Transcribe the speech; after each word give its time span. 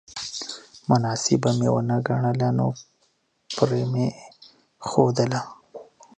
مناسبه 0.89 1.49
مې 1.57 1.69
ونه 1.73 1.97
ګڼله 2.07 2.49
نو 2.57 2.67
پرې 3.55 3.81
مې 3.91 4.07
ښودله 4.87 5.41